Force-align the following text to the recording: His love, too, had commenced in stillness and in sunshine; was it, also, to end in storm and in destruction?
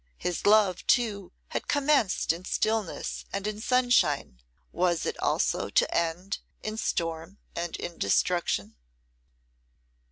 His 0.17 0.47
love, 0.47 0.87
too, 0.87 1.31
had 1.49 1.67
commenced 1.67 2.33
in 2.33 2.43
stillness 2.43 3.23
and 3.31 3.45
in 3.45 3.61
sunshine; 3.61 4.41
was 4.71 5.05
it, 5.05 5.15
also, 5.19 5.69
to 5.69 5.95
end 5.95 6.39
in 6.63 6.75
storm 6.77 7.37
and 7.55 7.75
in 7.77 7.99
destruction? 7.99 8.77